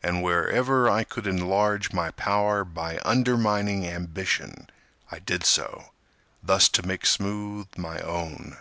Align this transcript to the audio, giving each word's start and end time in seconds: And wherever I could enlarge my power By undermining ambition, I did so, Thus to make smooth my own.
And 0.00 0.22
wherever 0.22 0.88
I 0.88 1.02
could 1.02 1.26
enlarge 1.26 1.92
my 1.92 2.12
power 2.12 2.64
By 2.64 3.00
undermining 3.04 3.84
ambition, 3.84 4.70
I 5.10 5.18
did 5.18 5.42
so, 5.44 5.90
Thus 6.40 6.68
to 6.68 6.86
make 6.86 7.04
smooth 7.04 7.66
my 7.76 7.98
own. 7.98 8.58